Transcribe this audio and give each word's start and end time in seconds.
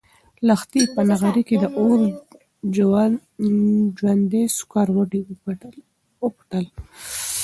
لښتې 0.47 0.81
په 0.93 1.01
نغري 1.09 1.43
کې 1.49 1.55
د 1.59 1.65
اور 1.81 1.99
ژوندي 3.97 4.43
سکروټي 4.57 5.21
وپلټل. 5.25 5.75